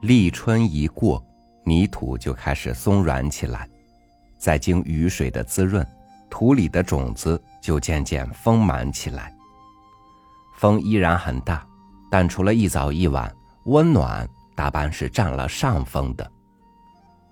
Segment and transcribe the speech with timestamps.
[0.00, 1.20] 立春一过，
[1.64, 3.68] 泥土就开始松软起来，
[4.38, 5.84] 再经雨水的滋润，
[6.30, 9.34] 土里的种子就渐渐丰满起来。
[10.56, 11.66] 风依然很大，
[12.10, 13.32] 但除了一早一晚，
[13.64, 16.30] 温暖大半是占了上风的。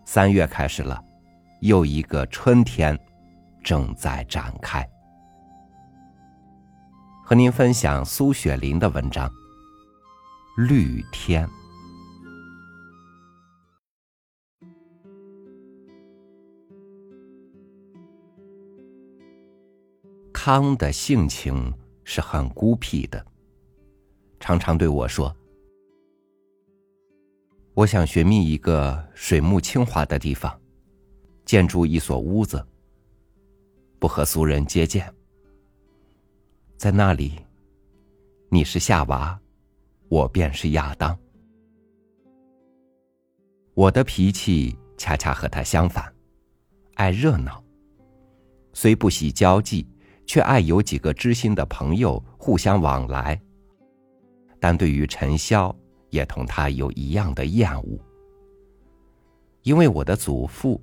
[0.04, 1.00] 三月开始了，
[1.60, 2.98] 又一个春天
[3.62, 4.84] 正在展开。
[7.24, 9.28] 和您分享苏雪林的文章
[10.56, 11.46] 《绿天》。
[20.46, 21.74] 康的性情
[22.04, 23.26] 是很孤僻的，
[24.38, 25.36] 常常对我说
[27.74, 30.56] ：“我想寻觅一个水木清华的地方，
[31.44, 32.64] 建筑一所屋子，
[33.98, 35.12] 不和俗人接见。”
[36.78, 37.32] 在那里，
[38.48, 39.36] 你是夏娃，
[40.08, 41.18] 我便是亚当。
[43.74, 46.14] 我的脾气恰恰和他相反，
[46.94, 47.60] 爱热闹。
[48.72, 49.84] 虽不喜交际，
[50.26, 53.40] 却爱有几个知心的朋友互相往来。
[54.60, 55.74] 但对于尘嚣，
[56.10, 57.98] 也同他有一样的厌恶。
[59.62, 60.82] 因为我的祖父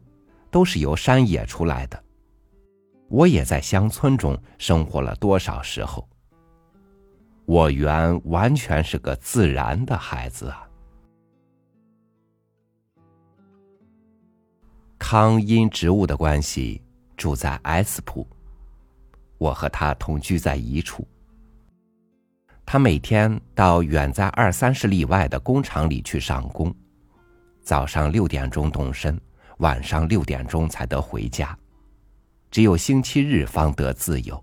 [0.50, 2.04] 都是由山野出来的。
[3.10, 6.08] 我也在乡村中生活了多少时候。
[7.46, 10.68] 我原完全是个自然的孩子啊。
[14.98, 16.82] 康因职务的关系
[17.18, 18.26] 住在 S 铺，
[19.44, 21.06] 我和他同居在一处。
[22.66, 26.74] 他每天到远在二三十里外的工厂里去上工，
[27.62, 29.20] 早上六点钟动身，
[29.58, 31.58] 晚上六点钟才得回家。
[32.50, 34.42] 只有星期日方得自由。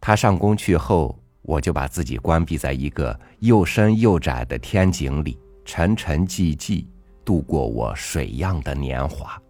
[0.00, 6.86] 他上工去后，我就把自己关闭在一个又深又窄的天井里，沉沉寂寂
[7.24, 9.42] 度过我水样的年华。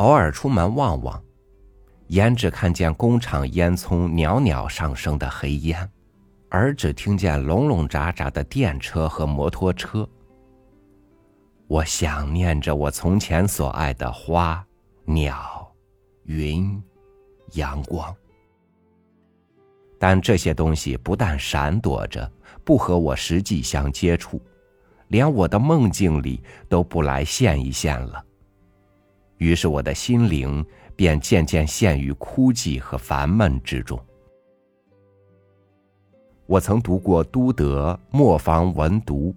[0.00, 1.22] 偶尔出门望望，
[2.06, 5.86] 眼只看见工厂烟囱袅袅上升的黑烟，
[6.52, 10.08] 耳只听见隆隆喳喳的电车和摩托车。
[11.66, 14.66] 我想念着我从前所爱的花、
[15.04, 15.70] 鸟、
[16.24, 16.82] 云、
[17.52, 18.16] 阳光，
[19.98, 22.32] 但这些东西不但闪躲着，
[22.64, 24.40] 不和我实际相接触，
[25.08, 28.24] 连我的梦境里都不来现一现了。
[29.40, 30.64] 于是我的心灵
[30.94, 33.98] 便渐渐陷于枯寂和烦闷之中。
[36.44, 39.34] 我曾读过都德磨坊文读。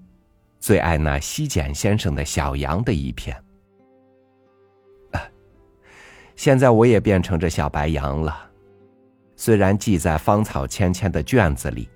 [0.59, 3.35] 最爱那西简先生的小羊的一篇。
[6.35, 8.49] 现在我也变成这小白羊了，
[9.35, 11.89] 虽然记在芳草芊芊的卷子里，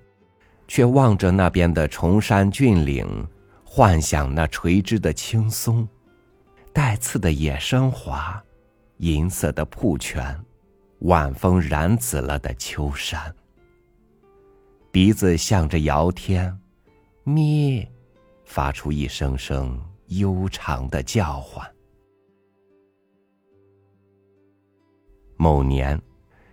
[0.66, 3.06] 却望着那边的崇山峻岭，
[3.64, 5.88] 幻想那垂枝的青松，
[6.78, 8.40] 带刺的野生花，
[8.98, 10.40] 银色的瀑泉，
[11.00, 13.34] 晚风染紫了的秋山。
[14.92, 16.56] 鼻子向着遥天，
[17.24, 17.90] 咩。
[18.44, 21.68] 发出一声声悠长的叫唤。
[25.36, 26.00] 某年，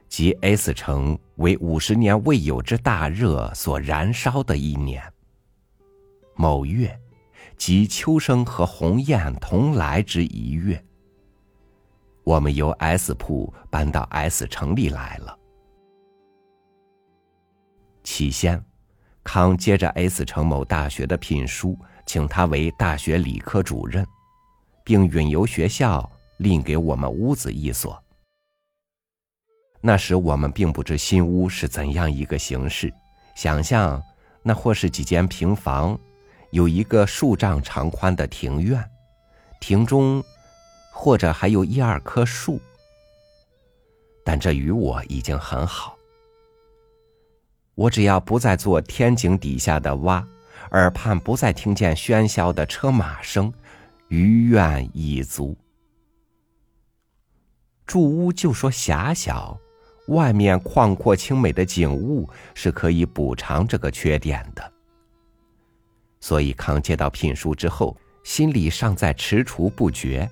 [0.09, 5.03] 即 S 城为五十年未有之大热所燃烧的一年。
[6.33, 6.99] 某月，
[7.57, 10.83] 即秋生和鸿雁同来之一月。
[12.23, 15.37] 我们由 S 铺搬到 S 城里来了。
[18.03, 18.63] 起先。
[19.27, 24.05] 康接着 S 城某大学的聘书，请他为大学理科主任，
[24.83, 26.07] 并允由学校
[26.37, 27.99] 另给我们屋子一所。
[29.81, 32.93] 那时我们并不知新屋是怎样一个形式，
[33.33, 33.99] 想象
[34.43, 35.99] 那或是几间平房，
[36.55, 38.81] 有一个数丈长宽的庭院，
[39.59, 40.23] 庭中
[40.89, 42.61] 或者还有一二棵树。
[44.23, 45.97] 但这与我已经很好。
[47.75, 50.25] 我只要不再做天井底下的蛙，
[50.71, 53.53] 耳畔不再听见喧嚣的车马声，
[54.07, 55.57] 余愿已足。
[57.85, 59.59] 住屋就说狭小，
[60.07, 64.71] 外面旷阔清美的景物是可以补偿这个缺点的。
[66.27, 70.27] 所以康接到聘书之后，心里尚在踟蹰不决，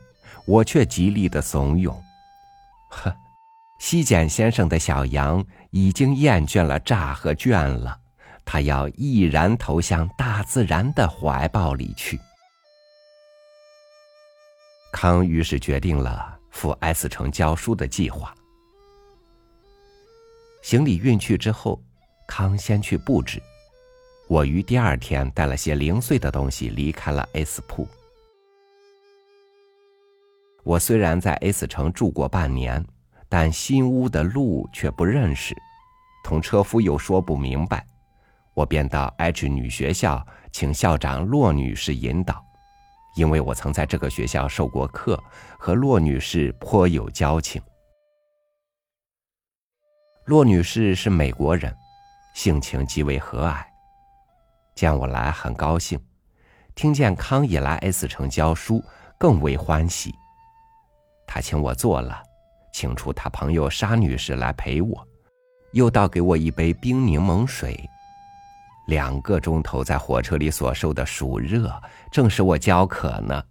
[0.47, 1.95] 我却极力的怂恿，
[2.89, 3.15] 呵。
[3.77, 7.95] 西简先生的小羊已经厌倦了乍和倦了，
[8.43, 12.19] 他要毅然投向大自然的怀抱里去。
[14.91, 18.33] 康于是决定了赴 S 城教书的计划。
[20.63, 21.79] 行李运去之后，
[22.27, 23.39] 康先去布置，
[24.33, 27.87] 我于第二天带了些零碎的东西离开了 S 铺。
[30.63, 32.83] 我虽然在 S 城住过半年，
[33.29, 35.55] 但新屋的路却不认识，
[36.23, 37.85] 同车夫又说不明白，
[38.55, 42.43] 我便到 H 女学校请校长骆女士引导，
[43.15, 45.23] 因为我曾在这个学校授过课，
[45.59, 47.61] 和骆女士颇有交情。
[50.25, 51.71] 骆女士是美国人，
[52.33, 53.63] 性情极为和蔼，
[54.75, 55.99] 见我来很高兴，
[56.75, 58.83] 听见康也来 S 城教书，
[59.17, 60.13] 更为欢喜。
[61.27, 62.21] 他请我坐了，
[62.73, 65.07] 请出他朋友沙女士来陪我，
[65.71, 67.89] 又倒给我一杯冰柠檬水。
[68.87, 71.71] 两个钟头在火车里所受的暑热，
[72.11, 73.41] 正使我焦渴呢。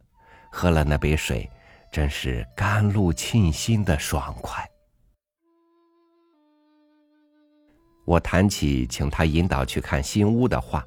[0.50, 1.50] 喝了那杯水，
[1.90, 4.68] 真是甘露沁心的爽快。
[8.04, 10.84] 我谈起请他引导去看新屋的话，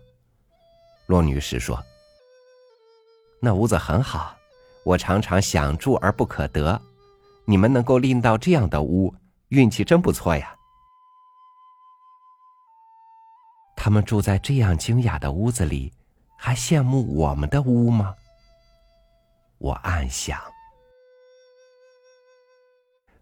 [1.08, 1.84] 骆女士说
[3.42, 4.36] ：“那屋子很好。”
[4.86, 6.80] 我常常想住而不可得，
[7.46, 9.12] 你们能够拎到这样的屋，
[9.48, 10.56] 运气真不错呀。
[13.76, 15.92] 他们住在这样精雅的屋子里，
[16.38, 18.14] 还羡慕我们的屋吗？
[19.58, 20.40] 我暗想。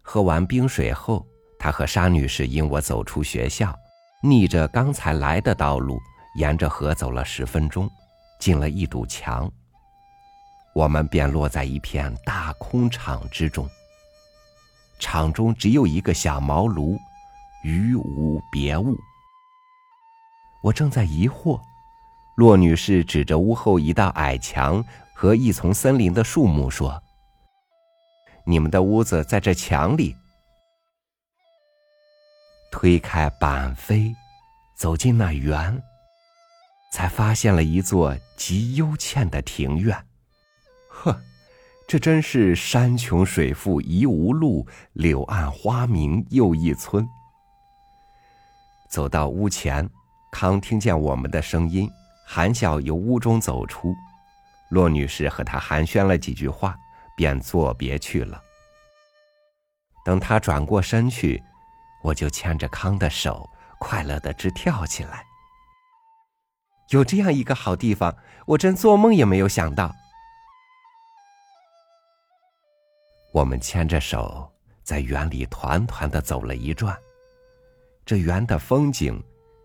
[0.02, 1.26] 喝完冰水后，
[1.58, 3.74] 他和沙女士引我走出学校，
[4.22, 5.98] 逆着刚才来的道路，
[6.34, 7.90] 沿着河走了十分钟，
[8.38, 9.50] 进了一堵墙。
[10.74, 13.68] 我们便落在一片大空场之中。
[14.98, 16.98] 场中只有一个小茅庐，
[17.62, 18.96] 余无别物。
[20.62, 21.60] 我正在疑惑，
[22.36, 24.84] 骆女士指着屋后一道矮墙
[25.14, 27.00] 和一丛森林的树木说
[28.44, 30.16] ：“你们的屋子在这墙里。”
[32.72, 34.12] 推开板扉，
[34.76, 35.80] 走进那园，
[36.94, 40.06] 才发现了一座极幽倩的庭院。
[40.86, 41.20] 呵，
[41.88, 47.04] 这真是山穷水复疑无路，柳暗花明又一村。
[48.88, 49.90] 走到屋前，
[50.30, 51.90] 康听见我们的声音，
[52.24, 53.92] 含笑由屋中走出。
[54.68, 56.76] 骆女士和他寒暄了几句话，
[57.16, 58.40] 便作别去了。
[60.04, 61.42] 等他转过身去，
[62.04, 63.50] 我就牵着康的手，
[63.80, 65.24] 快乐的直跳起来。
[66.90, 68.16] 有这样一个好地方，
[68.46, 69.94] 我真做梦也没有想到。
[73.32, 74.52] 我们牵着手
[74.82, 76.96] 在园里团团的走了一转，
[78.04, 79.20] 这园的风景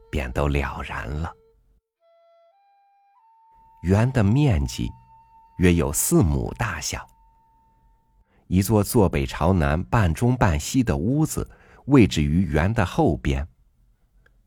[0.09, 1.31] 便都了然了。
[3.83, 4.89] 园的面积
[5.59, 7.07] 约有四亩大小，
[8.47, 11.49] 一座坐北朝南、半中半西的屋子
[11.85, 13.47] 位置于园的后边，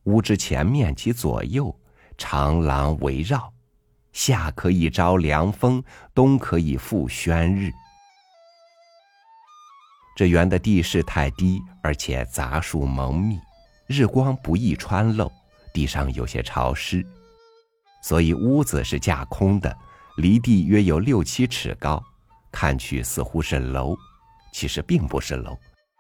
[0.04, 1.74] 屋之前面及左右
[2.16, 3.52] 长廊围绕，
[4.12, 5.82] 夏可以招凉风，
[6.14, 7.70] 冬可以复轩日。
[10.14, 13.38] 这园的地势太低，而且杂树蒙密，
[13.86, 15.32] 日光不易穿漏，
[15.72, 17.04] 地上有些潮湿，
[18.02, 19.74] 所以屋子是架空的，
[20.18, 22.02] 离地约有六七尺高，
[22.52, 23.96] 看去似乎是楼，
[24.52, 25.56] 其实并不是楼。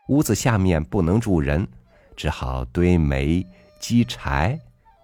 [0.08, 1.66] 屋子下面不能住人，
[2.14, 3.46] 只好堆煤、
[3.80, 4.60] 积柴，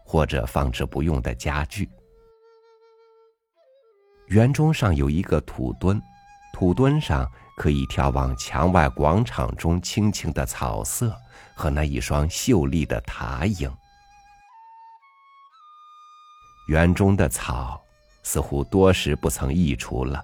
[0.08, 1.86] 或者放置不用的家具。
[4.28, 6.00] 园中上有一个土墩，
[6.54, 7.30] 土墩上。
[7.58, 11.12] 可以眺望墙外广场中青青的草色
[11.56, 13.68] 和那一双秀丽的塔影。
[16.68, 17.82] 园中的草
[18.22, 20.22] 似乎多时不曾溢除了，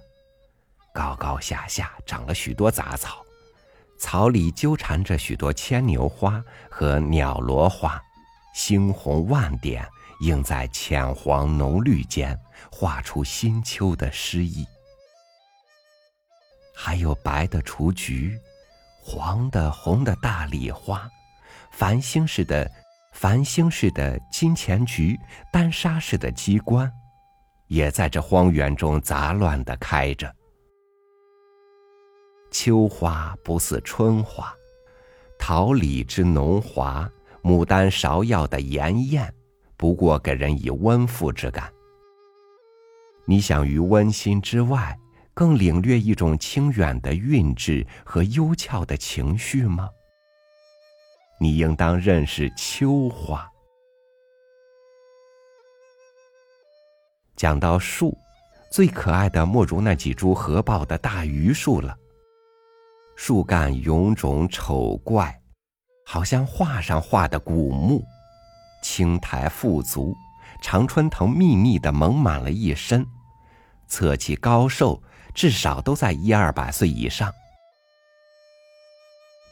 [0.95, 3.25] 高高下下长了许多杂草，
[3.99, 8.00] 草里纠缠着许多牵牛花和鸟罗花，
[8.55, 9.87] 猩红万点，
[10.21, 12.39] 映在浅黄浓绿间，
[12.71, 14.65] 画出新秋的诗意。
[16.75, 18.39] 还有白的雏菊，
[19.03, 21.09] 黄的、红的大丽花，
[21.73, 22.71] 繁星似的、
[23.13, 25.19] 繁星似的金钱菊，
[25.53, 26.91] 丹砂似的鸡冠，
[27.67, 30.33] 也在这荒原中杂乱的开着。
[32.53, 34.55] 秋花不似春花，
[35.39, 37.11] 桃李之浓华，
[37.45, 39.33] 牡丹芍药的艳艳，
[39.77, 41.71] 不过给人以温馥之感。
[43.27, 44.99] 你想于温馨之外？
[45.37, 49.91] 更领略一种清远的韵致和幽俏的情绪吗？
[51.41, 53.51] 你应当认识秋花。
[57.35, 58.17] 讲到树，
[58.71, 61.99] 最可爱的莫如那几株合抱的大榆树了。
[63.17, 65.37] 树干臃肿丑怪，
[66.07, 68.05] 好像画上画的古墓，
[68.83, 70.15] 青苔富足，
[70.63, 73.07] 常春藤密密的蒙满了一身，
[73.89, 75.03] 侧起高寿，
[75.35, 77.33] 至少都在一二百岁以上。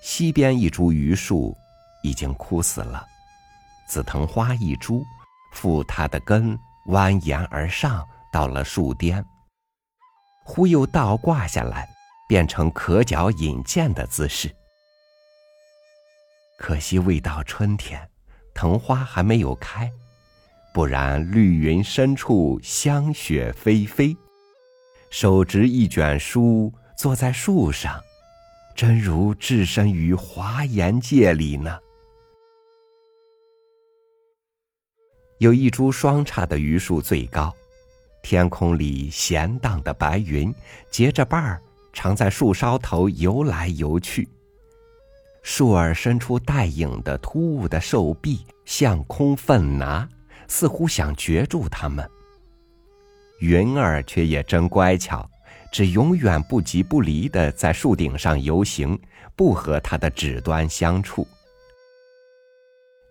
[0.03, 1.57] 西边一株榆树
[2.03, 3.07] 已经枯死了，
[3.89, 5.05] 紫藤花一株，
[5.53, 9.25] 附它的根蜿蜒而上，到了树巅，
[10.45, 11.89] 忽又倒挂下来，
[12.29, 14.55] 变成可脚引荐的姿势。
[16.63, 18.09] 可惜未到春天，
[18.55, 19.91] 藤花还没有开，
[20.73, 24.17] 不然绿云深处香雪霏霏，
[25.11, 28.01] 手执一卷书，坐在树上。
[28.77, 31.77] 真如置身于华严界里呢。
[35.39, 37.53] 有一株双叉的榆树最高，
[38.23, 40.55] 天空里闲荡的白云
[40.93, 41.61] 结着瓣儿，
[41.93, 44.29] 常在树梢头游来游去。
[45.43, 50.09] 树儿伸出带影的突兀的兽臂，向空奋拿，
[50.49, 52.09] 似乎想攫住它们。
[53.41, 55.29] 云儿却也真乖巧。
[55.73, 59.01] 只永远不急不离的在树顶上游行，
[59.35, 61.27] 不和它的指端相触。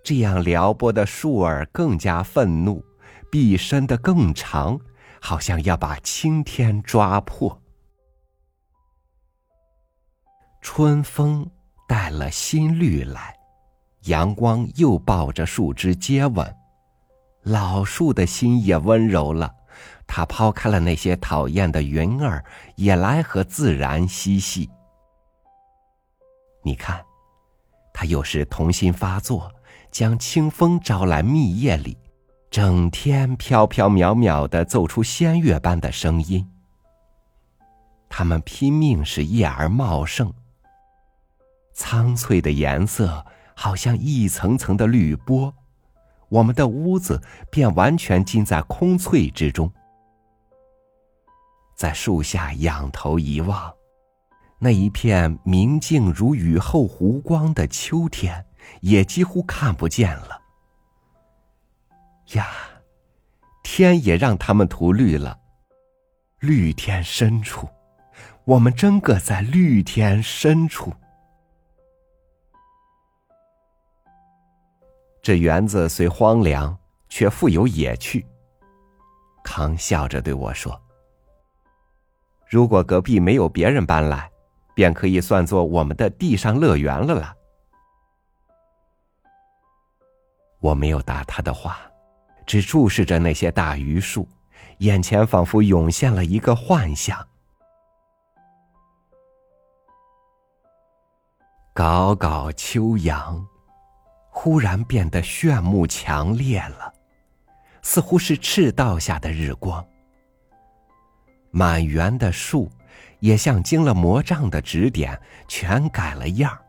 [0.04, 2.86] 这样撩拨的树儿更加愤怒，
[3.32, 4.80] 臂伸得更长，
[5.20, 7.60] 好像要把青天抓破。
[10.62, 11.50] 春风
[11.92, 13.36] 带了新绿来，
[14.04, 16.56] 阳光又抱着树枝接吻，
[17.44, 19.54] 老树的心也温柔了。
[20.08, 22.46] 他抛开了那些讨厌的云儿，
[22.78, 24.70] 也来和自然嬉戏。
[26.64, 27.04] 你看，
[27.94, 29.52] 他有时童心发作，
[29.92, 31.98] 将清风招来密叶里，
[32.50, 36.50] 整天飘飘渺渺的奏出仙乐般的声音。
[38.08, 40.34] 他们拼命使叶儿茂盛，
[41.74, 43.26] 苍翠的颜色
[43.56, 45.54] 好像一层层的绿波，
[46.30, 49.72] 我们的屋子便完全浸在空翠之中。
[51.76, 53.74] 在树下仰头一望，
[54.60, 58.46] 那一片明净如雨后湖光的秋天，
[58.82, 60.42] 也几乎看不见了。
[62.34, 62.48] 呀，
[63.64, 65.40] 天也让他们涂绿了。
[66.40, 67.68] 绿天深处，
[68.46, 70.94] 我们真个在绿天深处。
[75.22, 76.76] 这园子虽荒凉，
[77.08, 78.26] 却富有野趣。
[79.44, 80.80] 康笑着对我说。
[82.50, 84.30] 如果隔壁没有别人搬来，
[84.74, 87.36] 便可以算作我们的地上乐园了啦。
[90.60, 91.80] 我没有答他的话，
[92.46, 94.28] 只注视着那些大榆树，
[94.80, 97.28] 眼前仿佛涌现了一个幻象：
[101.74, 103.48] 高高秋阳，
[104.34, 106.92] 忽然变得炫目强烈了，
[107.84, 109.86] 似乎是赤道下的日光。
[111.52, 112.72] 满园的树，
[113.20, 116.60] 也像经了魔杖的指点，全改了样儿。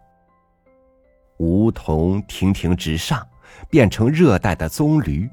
[1.39, 3.27] 梧桐亭亭直上，
[3.71, 5.31] 变成热带的棕榈；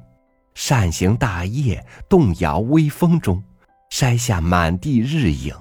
[0.54, 3.44] 扇形大叶动摇微风中，
[3.90, 5.54] 筛下满地日影。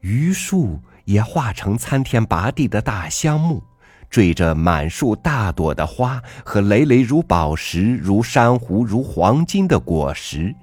[0.00, 3.62] 榆树也化成参天拔地的大香木，
[4.10, 10.54] 缀着满树大朵的花和累累如宝石、如珊瑚、如黄金的果实。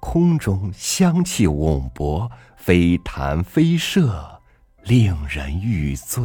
[0.00, 4.40] 空中香气甕勃，飞弹飞射，
[4.84, 6.24] 令人欲醉。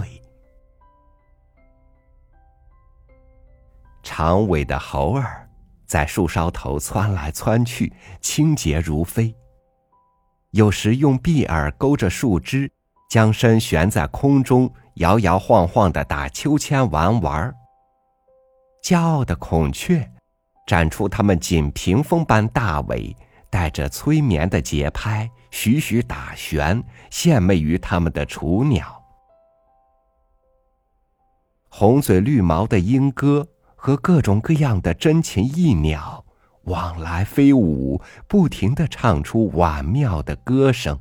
[4.02, 5.50] 长尾的猴儿
[5.86, 9.36] 在树梢头窜来窜去，清洁如飞。
[10.52, 12.72] 有时用臂儿勾着树枝，
[13.10, 17.54] 将身悬在空中，摇摇晃晃的打秋千玩玩。
[18.84, 20.12] 骄傲的孔雀，
[20.68, 23.16] 展出它们锦屏风般大尾。
[23.50, 29.00] 带着催眠的节拍，徐徐打旋，献媚于他们的雏鸟。
[31.70, 36.26] 红嘴绿毛的莺歌和各种各样的珍禽异鸟
[36.64, 41.00] 往来飞舞，不停的唱出婉妙的歌声。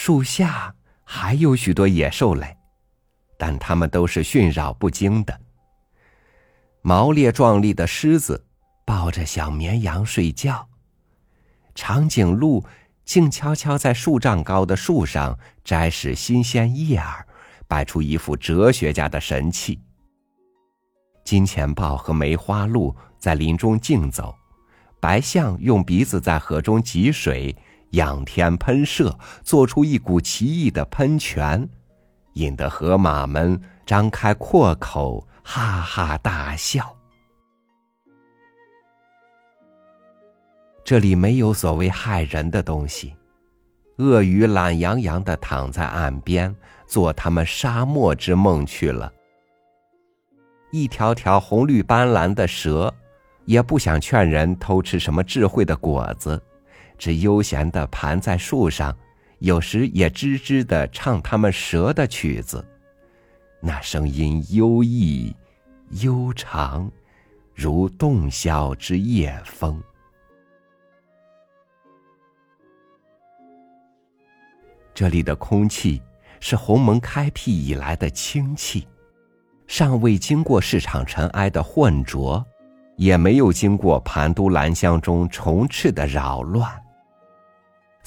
[0.00, 2.56] 树下还有许多野兽类，
[3.36, 5.40] 但它们都是驯扰不惊的。
[6.82, 8.46] 毛烈壮丽的狮子。
[8.86, 10.66] 抱着小绵羊睡觉，
[11.74, 12.64] 长颈鹿
[13.04, 17.26] 静悄悄在数丈高的树上摘拾新鲜叶儿，
[17.66, 19.78] 摆出一副哲学家的神气。
[21.22, 24.34] 金钱豹和梅花鹿在林中竞走，
[25.00, 27.54] 白象用鼻子在河中汲水，
[27.90, 31.68] 仰天喷射，做出一股奇异的喷泉，
[32.34, 36.94] 引得河马们张开阔口，哈哈大笑。
[40.84, 43.14] 这里没有所谓害人的东西，
[43.98, 46.54] 鳄鱼懒洋洋的躺在岸边，
[46.86, 49.12] 做他们沙漠之梦去了。
[50.70, 52.94] 一条条红绿斑斓的蛇，
[53.44, 56.42] 也不想劝人偷吃什么智慧的果子，
[56.98, 58.94] 只悠闲的盘在树上，
[59.38, 62.62] 有时也吱吱的唱他们蛇的曲子，
[63.60, 65.34] 那声音幽异、
[66.02, 66.90] 悠长，
[67.54, 69.82] 如洞箫之夜风。
[74.92, 76.02] 这里的空气
[76.40, 78.88] 是鸿蒙开辟以来的清气。
[79.68, 82.44] 尚未经过市场尘埃的混浊，
[82.96, 86.82] 也没有经过盘都兰香中虫翅的扰乱，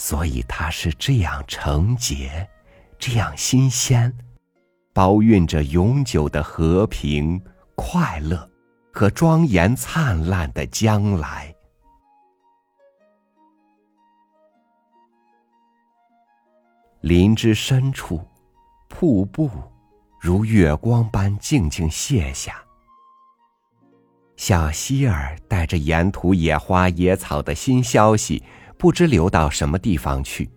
[0.02, 2.50] 所以它是这样纯洁，
[2.98, 4.12] 这样新鲜，
[4.94, 7.40] 包蕴着永久的和平、
[7.76, 8.50] 快乐
[8.92, 11.54] 和庄严灿烂的将来。
[17.02, 18.28] 林之深处，
[18.90, 19.52] 瀑布。
[20.20, 22.60] 如月光般静静泻下，
[24.36, 28.44] 小希儿带着沿途野花野草的新消息，
[28.82, 30.50] 不知流到什么地方去。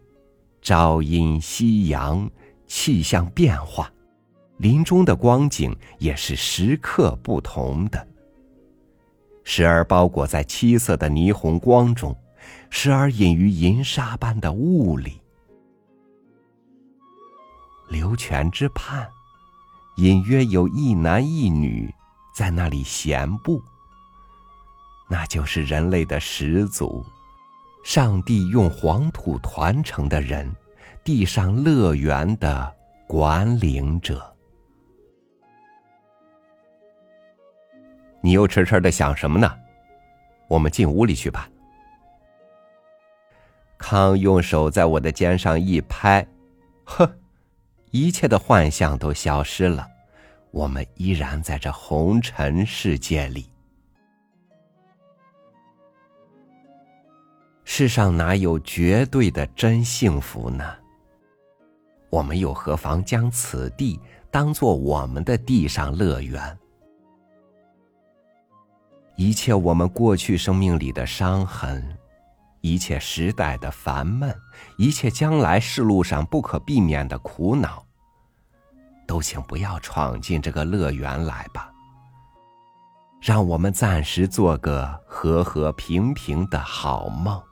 [0.62, 2.26] 朝阴夕阳，
[2.66, 3.92] 气象变化，
[4.56, 8.08] 林中的光景也是时刻不同的。
[9.42, 12.16] 时而包裹在七色的霓虹光中，
[12.70, 15.20] 时而隐于银沙般的雾里。
[17.90, 19.06] 流泉之畔。
[19.96, 21.94] 隐约有一男一女
[22.34, 23.62] 在那里闲步，
[25.10, 27.04] 那就是人类的始祖，
[27.84, 30.50] 上帝用黄土团成的人，
[31.04, 32.74] 地上乐园的
[33.06, 34.34] 管理者。
[38.22, 39.54] 你又痴痴的想什么呢？
[40.48, 41.46] 我们进屋里去吧。
[43.76, 46.26] 康用手在我的肩上一拍，
[46.84, 47.18] 呵。
[47.90, 49.86] 一切的幻象都消失了，
[50.50, 53.48] 我们依然在这红尘世界里。
[57.76, 60.64] 世上哪有绝对的真幸福呢？
[62.08, 66.56] 我们又何妨将此地当做我们的地上乐园？
[69.16, 71.84] 一切我们过去生命里的伤痕，
[72.60, 74.32] 一切时代的烦闷，
[74.78, 77.84] 一切将来世路上不可避免的苦恼。
[79.04, 81.72] 都请不要闯进这个乐园来吧，
[83.20, 87.42] 让我们暂时做个和和平平的好梦。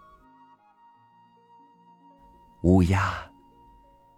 [2.62, 3.14] 乌鸦，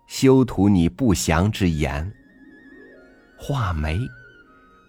[0.06, 2.12] 休吐你不祥之言。
[3.38, 3.98] 画眉，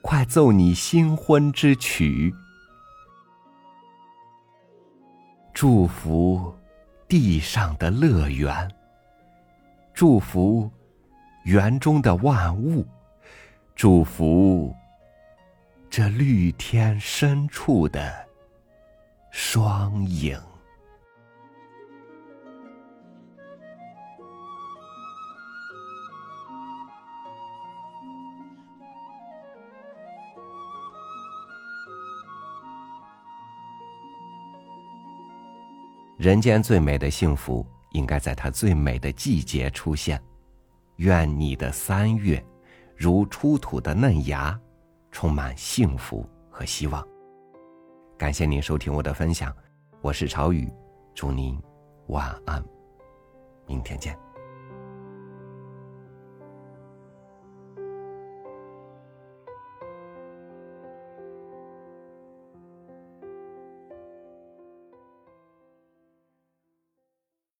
[0.02, 2.34] 快奏你新婚之曲。
[5.54, 6.54] 祝福
[7.08, 8.70] 地上的乐园，
[9.94, 10.72] 祝福。
[11.46, 12.84] 园中的万物，
[13.76, 14.76] 祝福
[15.92, 18.28] 这绿天深处的
[19.30, 20.42] 双影。
[36.18, 40.22] 人间最美的幸福，应该在它最美的季节出现。
[40.98, 42.44] 愿你的三月，
[42.96, 44.58] 如出土的嫩芽，
[45.12, 47.06] 充满幸福和希望。
[48.18, 49.54] 感谢您收听我的分享，
[50.00, 50.72] 我是朝雨，
[51.14, 51.62] 祝您
[52.08, 52.64] 晚安，
[53.68, 54.25] 明天见。